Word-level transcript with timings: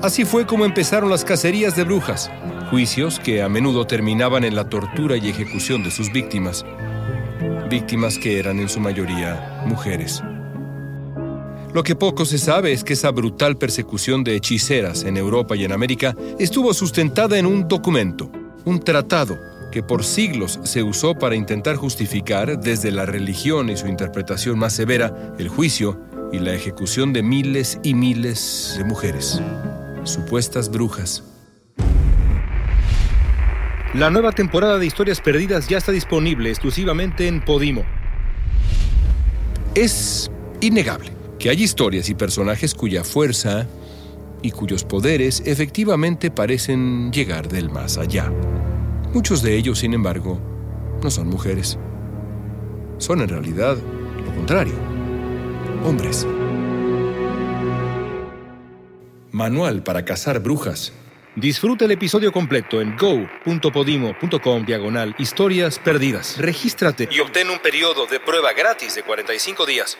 Así 0.00 0.24
fue 0.24 0.46
como 0.46 0.64
empezaron 0.64 1.10
las 1.10 1.26
cacerías 1.26 1.76
de 1.76 1.84
brujas, 1.84 2.30
juicios 2.70 3.20
que 3.20 3.42
a 3.42 3.50
menudo 3.50 3.86
terminaban 3.86 4.44
en 4.44 4.56
la 4.56 4.70
tortura 4.70 5.18
y 5.18 5.28
ejecución 5.28 5.84
de 5.84 5.90
sus 5.90 6.10
víctimas, 6.10 6.64
víctimas 7.68 8.16
que 8.16 8.38
eran 8.38 8.60
en 8.60 8.70
su 8.70 8.80
mayoría 8.80 9.62
mujeres. 9.66 10.22
Lo 11.74 11.82
que 11.82 11.94
poco 11.94 12.24
se 12.24 12.38
sabe 12.38 12.72
es 12.72 12.82
que 12.82 12.94
esa 12.94 13.10
brutal 13.10 13.58
persecución 13.58 14.24
de 14.24 14.36
hechiceras 14.36 15.04
en 15.04 15.18
Europa 15.18 15.54
y 15.54 15.64
en 15.64 15.72
América 15.72 16.16
estuvo 16.38 16.72
sustentada 16.72 17.36
en 17.36 17.44
un 17.44 17.68
documento, 17.68 18.30
un 18.64 18.80
tratado 18.80 19.36
que 19.70 19.82
por 19.82 20.04
siglos 20.04 20.60
se 20.64 20.82
usó 20.82 21.14
para 21.14 21.34
intentar 21.34 21.76
justificar 21.76 22.58
desde 22.60 22.90
la 22.90 23.06
religión 23.06 23.70
y 23.70 23.76
su 23.76 23.86
interpretación 23.86 24.58
más 24.58 24.72
severa 24.72 25.34
el 25.38 25.48
juicio 25.48 26.00
y 26.32 26.38
la 26.38 26.54
ejecución 26.54 27.12
de 27.12 27.22
miles 27.22 27.78
y 27.82 27.94
miles 27.94 28.74
de 28.78 28.84
mujeres, 28.84 29.40
supuestas 30.04 30.70
brujas. 30.70 31.24
La 33.94 34.10
nueva 34.10 34.32
temporada 34.32 34.78
de 34.78 34.86
Historias 34.86 35.20
Perdidas 35.20 35.68
ya 35.68 35.78
está 35.78 35.92
disponible 35.92 36.50
exclusivamente 36.50 37.28
en 37.28 37.42
Podimo. 37.42 37.84
Es 39.74 40.30
innegable 40.60 41.12
que 41.38 41.50
hay 41.50 41.62
historias 41.62 42.08
y 42.08 42.14
personajes 42.14 42.74
cuya 42.74 43.04
fuerza 43.04 43.66
y 44.42 44.50
cuyos 44.50 44.84
poderes 44.84 45.42
efectivamente 45.46 46.30
parecen 46.30 47.10
llegar 47.10 47.48
del 47.48 47.70
más 47.70 47.98
allá. 47.98 48.30
Muchos 49.16 49.40
de 49.40 49.56
ellos, 49.56 49.78
sin 49.78 49.94
embargo, 49.94 50.38
no 51.02 51.10
son 51.10 51.28
mujeres. 51.28 51.78
Son 52.98 53.22
en 53.22 53.30
realidad 53.30 53.78
lo 53.78 54.34
contrario, 54.34 54.74
hombres. 55.82 56.26
Manual 59.32 59.82
para 59.82 60.04
cazar 60.04 60.40
brujas. 60.40 60.92
Disfruta 61.34 61.86
el 61.86 61.92
episodio 61.92 62.30
completo 62.30 62.82
en 62.82 62.94
go.podimo.com 62.94 64.66
diagonal 64.66 65.14
historias 65.18 65.78
perdidas. 65.78 66.36
Regístrate 66.36 67.08
y 67.10 67.18
obtén 67.20 67.48
un 67.48 67.58
periodo 67.60 68.04
de 68.04 68.20
prueba 68.20 68.52
gratis 68.52 68.96
de 68.96 69.02
45 69.02 69.64
días. 69.64 69.96